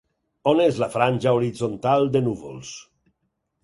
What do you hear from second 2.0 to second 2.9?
de núvols?